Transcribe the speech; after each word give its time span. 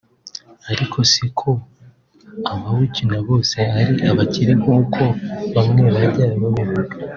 ariko 0.71 0.97
siko 1.11 1.49
abawukina 2.51 3.17
bose 3.27 3.57
ari 3.79 3.93
abakire 4.09 4.53
nk’uko 4.61 5.01
bamwe 5.55 5.83
bajya 5.95 6.23
babivuga 6.41 6.95